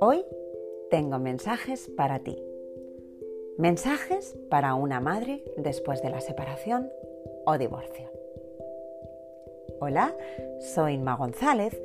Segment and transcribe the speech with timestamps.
[0.00, 0.24] Hoy
[0.90, 2.42] tengo mensajes para ti.
[3.58, 6.90] Mensajes para una madre después de la separación
[7.44, 8.10] o divorcio.
[9.80, 10.16] Hola,
[10.74, 11.80] soy Inma González,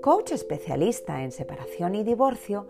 [0.00, 2.68] coach especialista en separación y divorcio,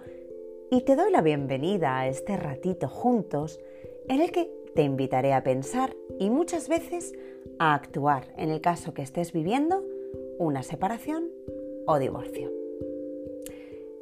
[0.70, 3.60] y te doy la bienvenida a este ratito juntos
[4.08, 8.94] en el que te invitaré a pensar y muchas veces a actuar en el caso
[8.94, 9.82] que estés viviendo
[10.38, 11.30] una separación
[11.86, 12.50] o divorcio.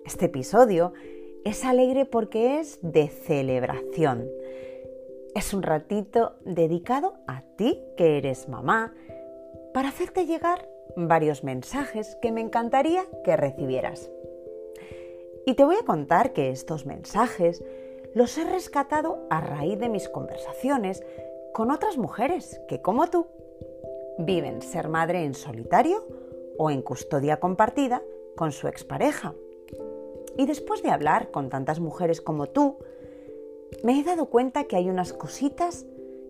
[0.04, 0.92] Este episodio
[1.44, 4.28] es alegre porque es de celebración.
[5.34, 8.94] Es un ratito dedicado a ti que eres mamá
[9.72, 14.10] para hacerte llegar varios mensajes que me encantaría que recibieras.
[15.46, 17.64] Y te voy a contar que estos mensajes
[18.14, 21.02] los he rescatado a raíz de mis conversaciones
[21.52, 23.26] con otras mujeres que, como tú,
[24.18, 26.06] viven ser madre en solitario
[26.58, 28.02] o en custodia compartida
[28.36, 29.34] con su expareja
[30.36, 32.78] y después de hablar con tantas mujeres como tú,
[33.82, 35.86] me he dado cuenta que hay unas cositas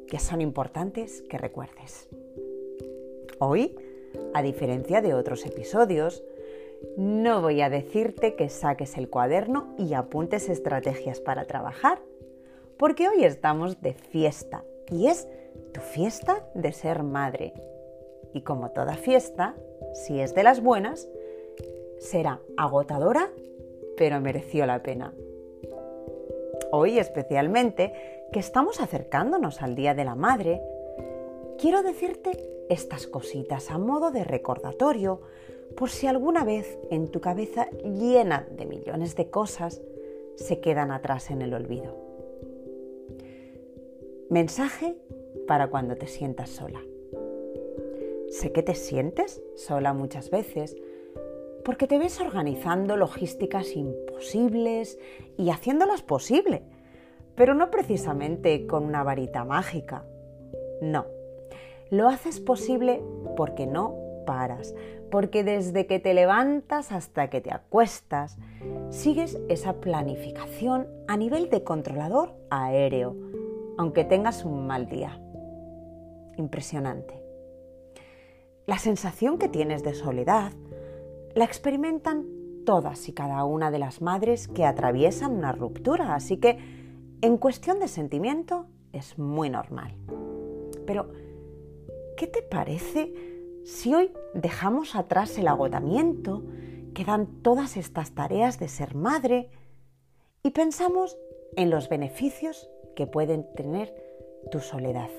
[0.08, 2.08] que son importantes que recuerdes.
[3.38, 3.76] Hoy,
[4.34, 6.22] a diferencia de otros episodios,
[6.96, 12.00] no voy a decirte que saques el cuaderno y apuntes estrategias para trabajar,
[12.76, 15.26] porque hoy estamos de fiesta y es
[15.72, 17.54] tu fiesta de ser madre.
[18.32, 19.54] Y como toda fiesta,
[19.92, 21.08] si es de las buenas,
[21.98, 23.30] será agotadora
[23.96, 25.12] pero mereció la pena.
[26.70, 27.92] Hoy especialmente,
[28.32, 30.60] que estamos acercándonos al Día de la Madre,
[31.58, 32.32] quiero decirte
[32.68, 35.20] estas cositas a modo de recordatorio
[35.76, 39.82] por si alguna vez en tu cabeza llena de millones de cosas
[40.36, 42.01] se quedan atrás en el olvido.
[44.32, 44.96] Mensaje
[45.46, 46.80] para cuando te sientas sola.
[48.30, 50.74] Sé que te sientes sola muchas veces,
[51.66, 54.98] porque te ves organizando logísticas imposibles
[55.36, 56.62] y haciéndolas posible,
[57.34, 60.06] pero no precisamente con una varita mágica.
[60.80, 61.04] No,
[61.90, 63.02] lo haces posible
[63.36, 64.74] porque no paras,
[65.10, 68.38] porque desde que te levantas hasta que te acuestas,
[68.88, 73.14] sigues esa planificación a nivel de controlador aéreo,
[73.78, 75.20] aunque tengas un mal día.
[76.36, 77.22] Impresionante.
[78.66, 80.52] La sensación que tienes de soledad,
[81.34, 82.26] la experimentan
[82.64, 86.58] todas y cada una de las madres que atraviesan una ruptura, así que
[87.20, 89.96] en cuestión de sentimiento es muy normal.
[90.86, 91.10] Pero,
[92.16, 93.12] ¿qué te parece
[93.64, 96.42] si hoy dejamos atrás el agotamiento
[96.94, 99.50] que dan todas estas tareas de ser madre
[100.42, 101.16] y pensamos
[101.56, 103.94] en los beneficios que pueden tener
[104.50, 105.10] tu soledad?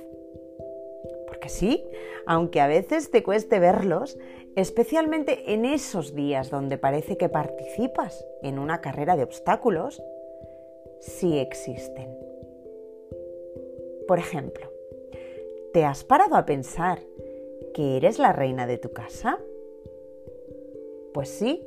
[1.28, 1.84] Porque sí,
[2.26, 4.18] aunque a veces te cueste verlos,
[4.56, 10.02] especialmente en esos días donde parece que participas en una carrera de obstáculos,
[11.00, 12.18] sí existen.
[14.08, 14.72] Por ejemplo,
[15.74, 17.00] ¿te has parado a pensar
[17.74, 19.40] que eres la reina de tu casa?
[21.14, 21.66] Pues sí,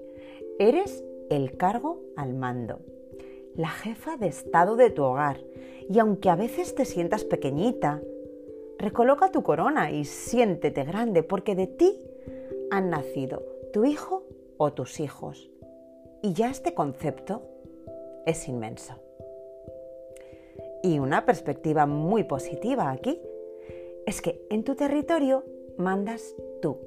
[0.58, 2.80] eres el cargo al mando,
[3.56, 5.38] la jefa de estado de tu hogar,
[5.88, 8.02] y aunque a veces te sientas pequeñita,
[8.78, 11.98] recoloca tu corona y siéntete grande porque de ti
[12.70, 14.24] han nacido tu hijo
[14.58, 15.50] o tus hijos.
[16.22, 17.42] Y ya este concepto
[18.26, 18.94] es inmenso.
[20.82, 23.20] Y una perspectiva muy positiva aquí
[24.06, 25.44] es que en tu territorio
[25.78, 26.78] mandas tú.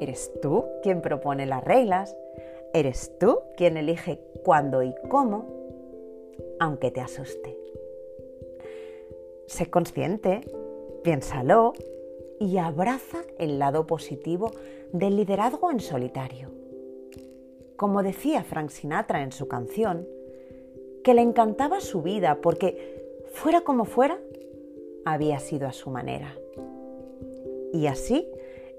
[0.00, 2.16] Eres tú quien propone las reglas,
[2.74, 5.46] eres tú quien elige cuándo y cómo,
[6.58, 7.58] aunque te asuste.
[9.46, 10.40] Sé consciente,
[11.02, 11.74] piénsalo
[12.38, 14.50] y abraza el lado positivo
[14.92, 16.50] del liderazgo en solitario.
[17.76, 20.06] Como decía Frank Sinatra en su canción,
[21.02, 24.18] que le encantaba su vida porque, fuera como fuera,
[25.04, 26.36] había sido a su manera.
[27.72, 28.28] Y así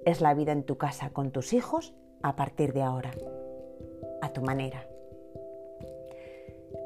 [0.05, 3.11] es la vida en tu casa con tus hijos a partir de ahora,
[4.23, 4.87] a tu manera.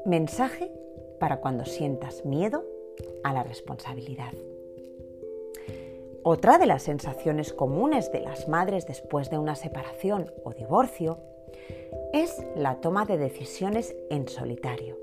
[0.04, 0.72] Mensaje
[1.20, 2.64] para cuando sientas miedo
[3.22, 4.32] a la responsabilidad.
[6.24, 11.20] Otra de las sensaciones comunes de las madres después de una separación o divorcio
[12.12, 14.98] es la toma de decisiones en solitario.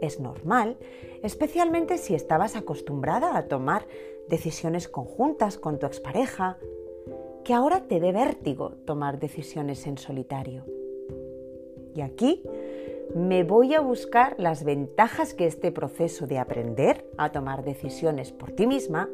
[0.00, 0.78] Es normal,
[1.22, 3.86] especialmente si estabas acostumbrada a tomar
[4.28, 6.58] decisiones conjuntas con tu expareja,
[7.44, 10.64] que ahora te dé vértigo tomar decisiones en solitario.
[11.94, 12.42] Y aquí
[13.14, 18.52] me voy a buscar las ventajas que este proceso de aprender a tomar decisiones por
[18.52, 19.08] ti misma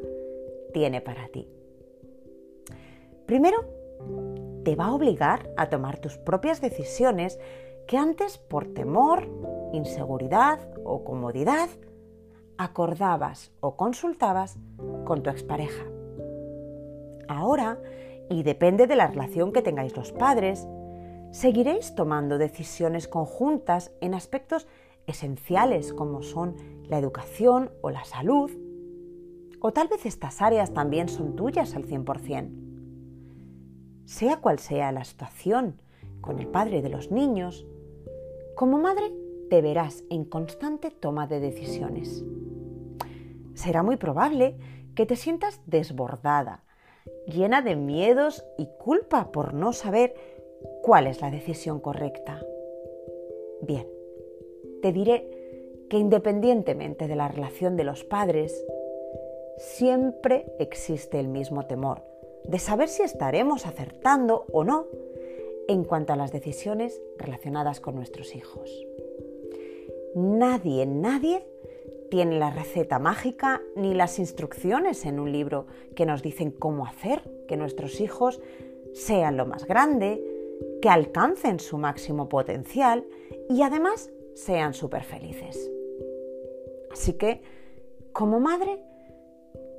[0.73, 1.49] tiene para ti.
[3.25, 3.65] Primero,
[4.65, 7.39] te va a obligar a tomar tus propias decisiones
[7.87, 9.29] que antes por temor,
[9.73, 11.69] inseguridad o comodidad
[12.59, 14.59] acordabas o consultabas
[15.05, 15.85] con tu expareja.
[17.29, 17.79] Ahora,
[18.29, 20.67] y depende de la relación que tengáis los padres,
[21.31, 24.67] seguiréis tomando decisiones conjuntas en aspectos
[25.07, 26.57] esenciales como son
[26.89, 28.51] la educación o la salud,
[29.61, 32.51] o tal vez estas áreas también son tuyas al 100%.
[34.05, 35.81] Sea cual sea la situación
[36.21, 37.67] con el padre de los niños,
[38.55, 39.13] como madre
[39.51, 42.25] te verás en constante toma de decisiones.
[43.55, 44.59] Será muy probable
[44.95, 46.65] que te sientas desbordada,
[47.27, 50.15] llena de miedos y culpa por no saber
[50.83, 52.45] cuál es la decisión correcta.
[53.63, 53.87] Bien,
[54.83, 55.31] te diré
[55.89, 58.65] que independientemente de la relación de los padres,
[59.59, 62.03] siempre existe el mismo temor
[62.45, 64.87] de saber si estaremos acertando o no
[65.69, 68.71] en cuanto a las decisiones relacionadas con nuestros hijos.
[70.15, 71.45] Nadie, nadie
[72.11, 77.23] tiene la receta mágica ni las instrucciones en un libro que nos dicen cómo hacer
[77.49, 78.41] que nuestros hijos
[78.93, 80.23] sean lo más grande,
[80.81, 83.07] que alcancen su máximo potencial
[83.49, 85.71] y además sean súper felices.
[86.93, 87.43] Así que,
[88.13, 88.81] como madre,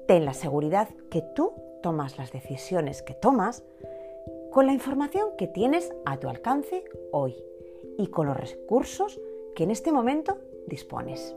[0.08, 3.64] ten la seguridad que tú tomas las decisiones que tomas
[4.52, 7.36] con la información que tienes a tu alcance hoy
[7.98, 9.20] y con los recursos
[9.56, 11.36] que en este momento dispones.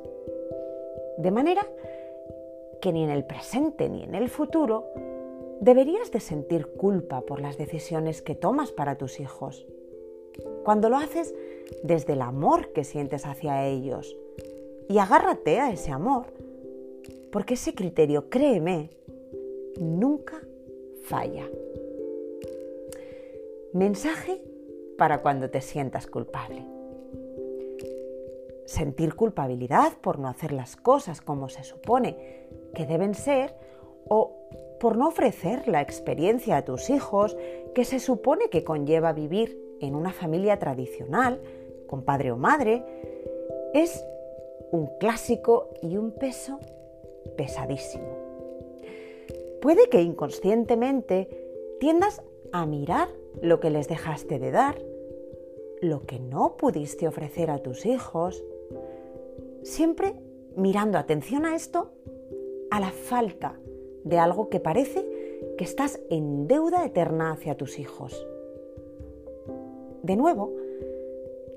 [1.19, 1.67] De manera
[2.81, 4.87] que ni en el presente ni en el futuro
[5.61, 9.67] deberías de sentir culpa por las decisiones que tomas para tus hijos.
[10.65, 11.35] Cuando lo haces
[11.83, 14.17] desde el amor que sientes hacia ellos.
[14.89, 16.27] Y agárrate a ese amor,
[17.31, 18.91] porque ese criterio, créeme,
[19.79, 20.41] nunca
[21.05, 21.49] falla.
[23.73, 24.43] Mensaje
[24.99, 26.67] para cuando te sientas culpable.
[28.65, 33.55] Sentir culpabilidad por no hacer las cosas como se supone que deben ser
[34.09, 34.41] o
[34.81, 37.37] por no ofrecer la experiencia a tus hijos
[37.75, 41.41] que se supone que conlleva vivir en una familia tradicional,
[41.87, 42.83] con padre o madre,
[43.75, 44.03] es
[44.73, 46.59] un clásico y un peso
[47.37, 48.09] pesadísimo.
[49.61, 51.29] Puede que inconscientemente
[51.79, 53.09] tiendas a mirar
[53.43, 54.81] lo que les dejaste de dar,
[55.83, 58.43] lo que no pudiste ofrecer a tus hijos,
[59.63, 60.15] siempre
[60.57, 61.93] mirando atención a esto,
[62.71, 63.59] a la falta
[64.05, 65.07] de algo que parece
[65.57, 68.27] que estás en deuda eterna hacia tus hijos.
[70.03, 70.53] De nuevo,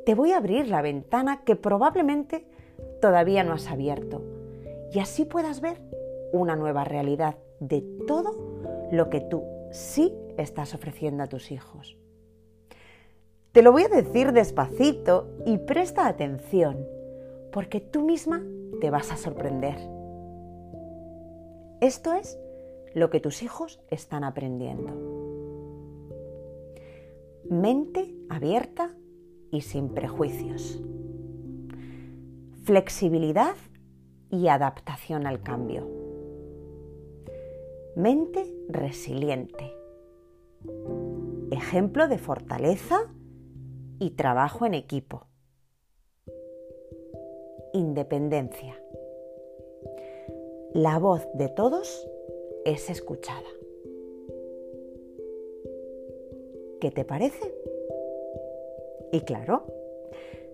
[0.06, 2.45] te voy a abrir la ventana que probablemente
[3.01, 4.22] todavía no has abierto
[4.92, 5.78] y así puedas ver
[6.31, 8.36] una nueva realidad de todo
[8.92, 11.98] lo que tú sí estás ofreciendo a tus hijos.
[13.51, 16.88] Te lo voy a decir despacito y presta atención,
[17.51, 18.44] porque tú misma
[18.81, 19.93] te vas a sorprender.
[21.83, 22.39] Esto es
[22.94, 24.94] lo que tus hijos están aprendiendo.
[27.50, 28.95] Mente abierta
[29.51, 30.81] y sin prejuicios.
[32.63, 33.56] Flexibilidad
[34.30, 35.85] y adaptación al cambio.
[37.97, 39.75] Mente resiliente.
[41.51, 43.13] Ejemplo de fortaleza
[43.99, 45.28] y trabajo en equipo.
[47.73, 48.82] Independencia.
[50.73, 52.09] La voz de todos
[52.65, 53.47] es escuchada.
[56.81, 57.53] ¿Qué te parece?
[59.11, 59.65] Y claro,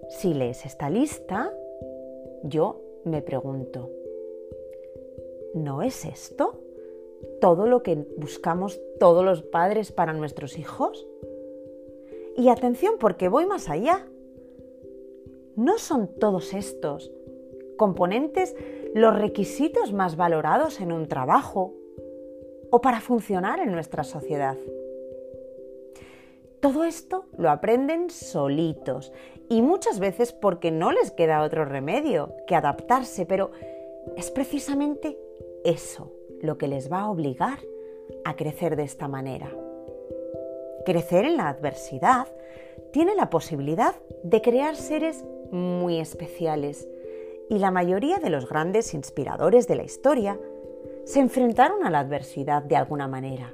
[0.10, 1.54] si lees esta lista,
[2.44, 3.90] yo me pregunto,
[5.54, 6.60] ¿no es esto
[7.40, 11.08] todo lo que buscamos todos los padres para nuestros hijos?
[12.36, 14.06] Y atención porque voy más allá.
[15.56, 17.10] ¿No son todos estos
[17.78, 18.54] componentes
[18.94, 21.74] los requisitos más valorados en un trabajo
[22.72, 24.58] o para funcionar en nuestra sociedad?
[26.60, 29.14] Todo esto lo aprenden solitos
[29.48, 33.52] y muchas veces porque no les queda otro remedio que adaptarse, pero
[34.18, 35.18] es precisamente
[35.64, 37.60] eso lo que les va a obligar
[38.26, 39.50] a crecer de esta manera.
[40.86, 42.28] Crecer en la adversidad
[42.92, 46.88] tiene la posibilidad de crear seres muy especiales
[47.50, 50.40] y la mayoría de los grandes inspiradores de la historia
[51.04, 53.54] se enfrentaron a la adversidad de alguna manera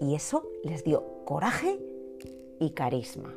[0.00, 1.78] y eso les dio coraje
[2.58, 3.36] y carisma.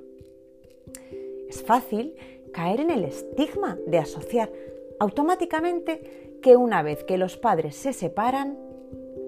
[1.48, 2.16] Es fácil
[2.52, 4.52] caer en el estigma de asociar
[5.00, 8.58] automáticamente que una vez que los padres se separan,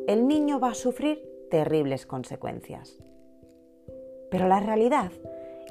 [0.08, 1.22] el niño va a sufrir
[1.52, 2.98] terribles consecuencias.
[4.32, 5.12] Pero la realidad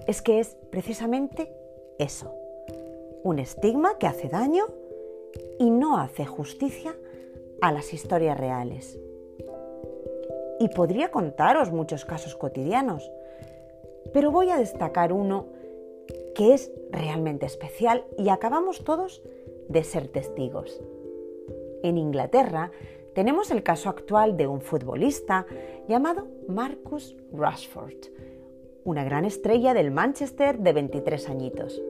[0.07, 1.53] es que es precisamente
[1.99, 2.35] eso,
[3.27, 4.67] un estigma que hace daño
[5.59, 6.95] y no hace justicia
[7.61, 9.01] a las historias reales.
[10.61, 13.11] Y podría contaros muchos casos cotidianos,
[14.13, 15.47] pero voy a destacar uno
[16.37, 19.25] que es realmente especial y acabamos todos
[19.69, 20.81] de ser testigos.
[21.83, 22.71] En Inglaterra
[23.13, 25.47] tenemos el caso actual de un futbolista
[25.89, 28.07] llamado Marcus Rashford,
[28.85, 31.83] una gran estrella del Manchester de 23 añitos,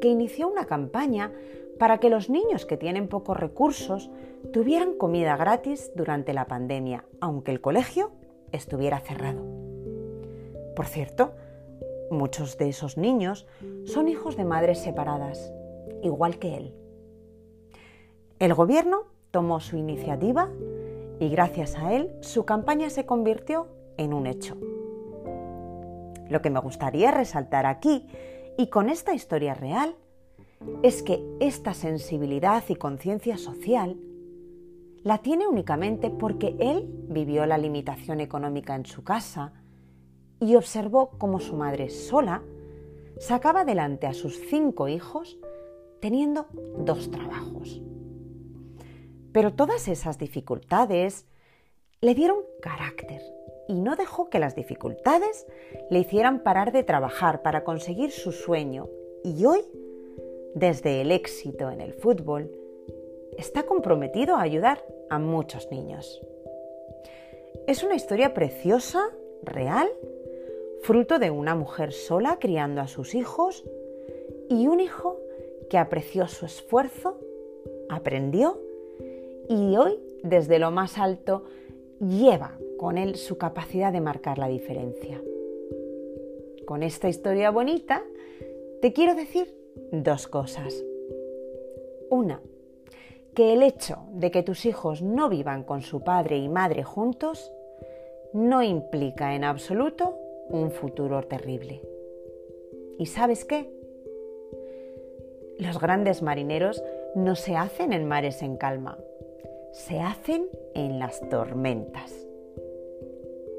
[0.00, 1.32] que inició una campaña
[1.78, 4.10] para que los niños que tienen pocos recursos
[4.52, 8.10] tuvieran comida gratis durante la pandemia, aunque el colegio
[8.52, 9.42] estuviera cerrado.
[10.74, 11.32] Por cierto,
[12.10, 13.46] muchos de esos niños
[13.84, 15.52] son hijos de madres separadas,
[16.02, 16.74] igual que él.
[18.38, 20.48] El gobierno tomó su iniciativa
[21.18, 24.56] y gracias a él su campaña se convirtió en un hecho.
[26.28, 28.06] Lo que me gustaría resaltar aquí
[28.58, 29.94] y con esta historia real
[30.82, 33.96] es que esta sensibilidad y conciencia social
[35.04, 39.52] la tiene únicamente porque él vivió la limitación económica en su casa
[40.40, 42.42] y observó cómo su madre sola
[43.20, 45.38] sacaba adelante a sus cinco hijos
[46.00, 46.48] teniendo
[46.78, 47.80] dos trabajos.
[49.30, 51.26] Pero todas esas dificultades
[52.00, 53.22] le dieron carácter
[53.68, 55.46] y no dejó que las dificultades
[55.90, 58.88] le hicieran parar de trabajar para conseguir su sueño
[59.22, 59.60] y hoy
[60.54, 62.50] desde el éxito en el fútbol,
[63.36, 66.20] está comprometido a ayudar a muchos niños.
[67.66, 69.10] Es una historia preciosa,
[69.42, 69.88] real,
[70.82, 73.64] fruto de una mujer sola criando a sus hijos
[74.48, 75.20] y un hijo
[75.70, 77.18] que apreció su esfuerzo,
[77.88, 78.60] aprendió
[79.48, 81.44] y hoy desde lo más alto
[82.00, 85.20] lleva con él su capacidad de marcar la diferencia.
[86.64, 88.02] Con esta historia bonita,
[88.80, 89.54] te quiero decir
[89.92, 90.82] dos cosas.
[92.08, 92.40] Una,
[93.34, 97.52] que el hecho de que tus hijos no vivan con su padre y madre juntos
[98.32, 100.16] no implica en absoluto
[100.48, 101.82] un futuro terrible.
[102.98, 103.70] ¿Y sabes qué?
[105.58, 106.82] Los grandes marineros
[107.14, 108.98] no se hacen en mares en calma,
[109.72, 112.27] se hacen en las tormentas.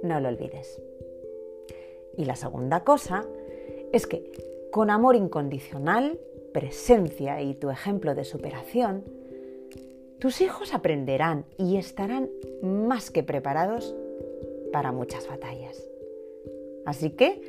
[0.04, 0.82] No lo olvides.
[2.18, 3.26] Y la segunda cosa
[3.92, 4.32] es que
[4.72, 6.20] con amor incondicional,
[6.54, 9.04] presencia y tu ejemplo de superación,
[10.20, 12.30] tus hijos aprenderán y estarán
[12.62, 13.96] más que preparados
[14.72, 15.90] para muchas batallas.
[16.86, 17.42] Así que,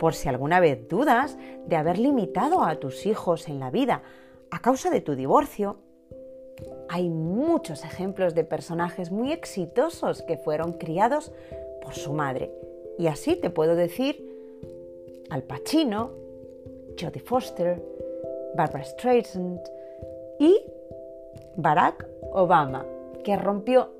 [0.00, 4.02] por si alguna vez dudas de haber limitado a tus hijos en la vida
[4.50, 5.78] a causa de tu divorcio,
[6.88, 11.32] hay muchos ejemplos de personajes muy exitosos que fueron criados
[11.94, 12.50] su madre.
[12.98, 14.24] Y así te puedo decir
[15.30, 16.10] Al Pacino,
[16.98, 17.82] Jodie Foster,
[18.54, 19.60] Barbara Streisand
[20.38, 20.56] y
[21.56, 22.86] Barack Obama,
[23.24, 23.90] que rompió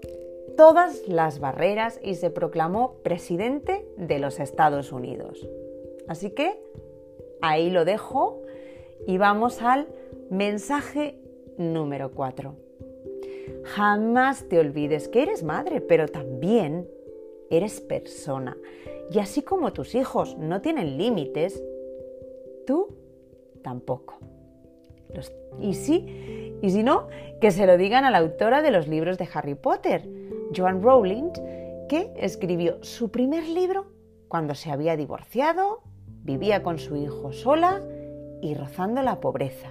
[0.57, 5.47] todas las barreras y se proclamó presidente de los Estados Unidos.
[6.09, 6.59] Así que
[7.43, 8.43] ahí lo dejo
[9.07, 9.87] y vamos al
[10.31, 11.19] mensaje
[11.59, 12.55] número 4.
[13.65, 16.89] Jamás te olvides que eres madre, pero también
[17.51, 18.57] eres persona.
[19.11, 21.63] Y así como tus hijos no tienen límites,
[22.67, 22.89] tú
[23.63, 24.19] tampoco.
[25.61, 27.09] y sí, y si no,
[27.41, 30.09] que se lo digan a la autora de los libros de Harry Potter,
[30.55, 31.31] Joan Rowling,
[31.89, 33.87] que escribió su primer libro
[34.29, 35.83] cuando se había divorciado,
[36.25, 37.81] vivía con su hijo sola
[38.43, 39.69] y rozando la pobreza.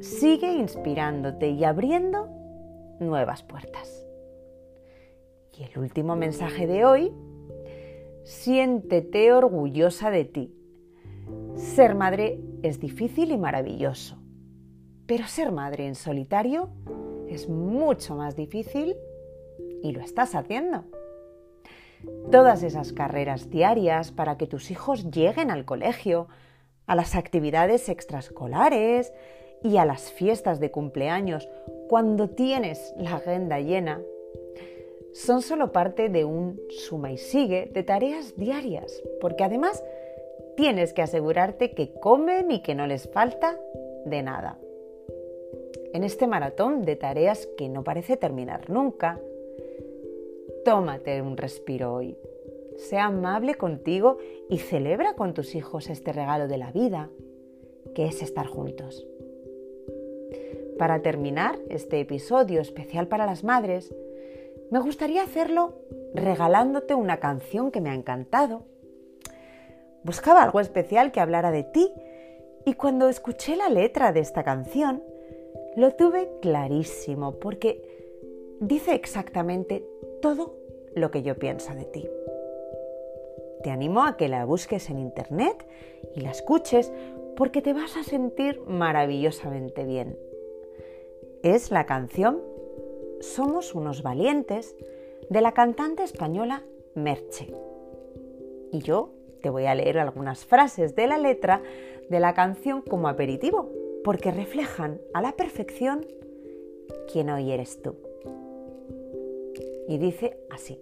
[0.00, 2.28] Sigue inspirándote y abriendo
[3.00, 4.03] nuevas puertas.
[5.58, 7.12] Y el último mensaje de hoy,
[8.24, 10.54] siéntete orgullosa de ti
[11.56, 14.18] ser madre es difícil y maravilloso,
[15.06, 16.68] pero ser madre en solitario
[17.28, 18.96] es mucho más difícil
[19.82, 20.84] y lo estás haciendo.
[22.30, 26.28] Todas esas carreras diarias para que tus hijos lleguen al colegio,
[26.86, 29.12] a las actividades extraescolares
[29.62, 31.48] y a las fiestas de cumpleaños
[31.88, 34.02] cuando tienes la agenda llena,
[35.14, 39.82] son solo parte de un suma y sigue de tareas diarias, porque además
[40.56, 43.58] tienes que asegurarte que comen y que no les falta
[44.04, 44.58] de nada.
[45.92, 49.20] En este maratón de tareas que no parece terminar nunca,
[50.64, 52.18] tómate un respiro hoy.
[52.76, 54.18] Sea amable contigo
[54.50, 57.08] y celebra con tus hijos este regalo de la vida,
[57.94, 59.06] que es estar juntos.
[60.76, 63.94] Para terminar este episodio especial para las madres,
[64.70, 65.74] me gustaría hacerlo
[66.14, 68.64] regalándote una canción que me ha encantado.
[70.02, 71.92] Buscaba algo especial que hablara de ti
[72.64, 75.02] y cuando escuché la letra de esta canción,
[75.76, 77.82] lo tuve clarísimo porque
[78.60, 79.84] dice exactamente
[80.22, 80.56] todo
[80.94, 82.08] lo que yo pienso de ti.
[83.62, 85.66] Te animo a que la busques en internet
[86.14, 86.92] y la escuches
[87.36, 90.18] porque te vas a sentir maravillosamente bien.
[91.42, 92.40] Es la canción
[93.20, 94.76] Somos unos valientes
[95.30, 96.62] de la cantante española
[96.94, 97.52] Merche.
[98.72, 99.10] Y yo
[99.42, 101.62] te voy a leer algunas frases de la letra
[102.08, 103.70] de la canción como aperitivo,
[104.02, 106.06] porque reflejan a la perfección
[107.10, 107.96] quién hoy eres tú.
[109.88, 110.80] Y dice así,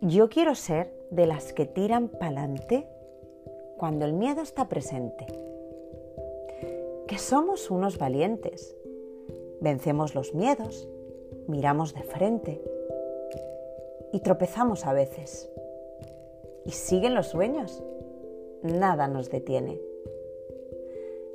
[0.00, 2.86] yo quiero ser de las que tiran pa'lante
[3.76, 5.26] cuando el miedo está presente,
[7.06, 8.76] que somos unos valientes,
[9.60, 10.88] vencemos los miedos,
[11.46, 12.62] miramos de frente
[14.12, 15.50] y tropezamos a veces.
[16.64, 17.82] Y siguen los sueños,
[18.62, 19.80] nada nos detiene.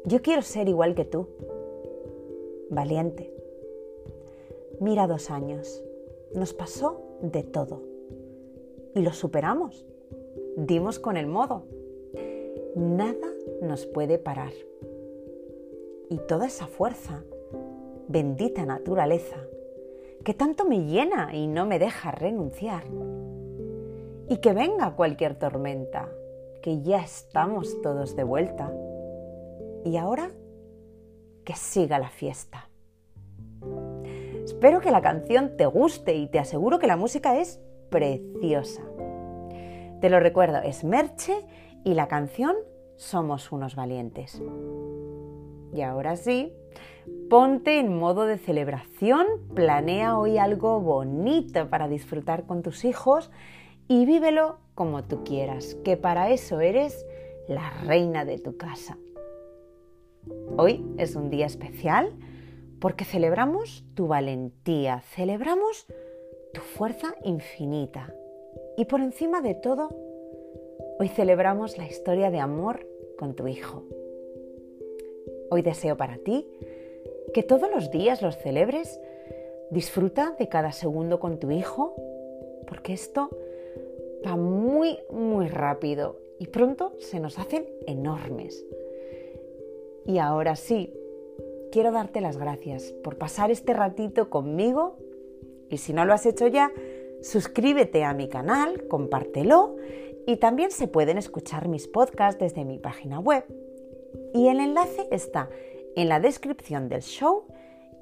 [0.05, 1.27] Yo quiero ser igual que tú,
[2.69, 3.33] valiente.
[4.79, 5.83] Mira dos años,
[6.33, 7.93] nos pasó de todo
[8.95, 9.85] y lo superamos.
[10.55, 11.63] Dimos con el modo.
[12.75, 13.27] Nada
[13.61, 14.53] nos puede parar.
[16.09, 17.23] Y toda esa fuerza,
[18.07, 19.37] bendita naturaleza,
[20.23, 22.83] que tanto me llena y no me deja renunciar.
[24.29, 26.09] Y que venga cualquier tormenta,
[26.61, 28.71] que ya estamos todos de vuelta.
[29.83, 30.31] Y ahora
[31.43, 32.69] que siga la fiesta.
[34.43, 38.81] Espero que la canción te guste y te aseguro que la música es preciosa.
[40.01, 41.45] Te lo recuerdo, es Merche
[41.83, 42.55] y la canción
[42.95, 44.41] Somos unos valientes.
[45.73, 46.53] Y ahora sí,
[47.33, 49.25] ponte en modo de celebración,
[49.55, 53.31] planea hoy algo bonito para disfrutar con tus hijos
[53.87, 57.07] y vívelo como tú quieras, que para eso eres
[57.47, 58.99] la reina de tu casa.
[60.57, 62.11] Hoy es un día especial
[62.79, 65.87] porque celebramos tu valentía, celebramos
[66.53, 68.13] tu fuerza infinita.
[68.77, 69.89] Y por encima de todo,
[70.99, 73.85] hoy celebramos la historia de amor con tu hijo.
[75.49, 76.47] Hoy deseo para ti
[77.33, 78.99] que todos los días los celebres,
[79.71, 81.95] disfruta de cada segundo con tu hijo,
[82.67, 83.29] porque esto
[84.25, 88.65] va muy, muy rápido y pronto se nos hacen enormes.
[90.05, 90.93] Y ahora sí,
[91.71, 94.97] quiero darte las gracias por pasar este ratito conmigo
[95.69, 96.71] y si no lo has hecho ya,
[97.21, 99.75] suscríbete a mi canal, compártelo
[100.27, 103.43] y también se pueden escuchar mis podcasts desde mi página web.
[104.33, 105.49] Y el enlace está
[105.95, 107.45] en la descripción del show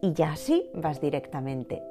[0.01, 1.83] y ya así vas directamente.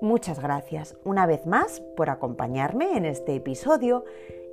[0.00, 4.04] Muchas gracias una vez más por acompañarme en este episodio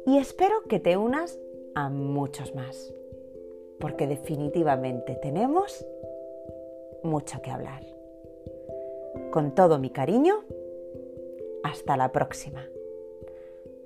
[0.06, 1.40] y espero que te unas
[1.76, 2.94] a muchos más,
[3.80, 5.86] porque definitivamente tenemos
[7.04, 7.84] mucho que hablar.
[9.32, 10.44] Con todo mi cariño,
[11.64, 12.68] hasta la próxima.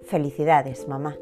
[0.03, 1.17] Felicidades, mamá.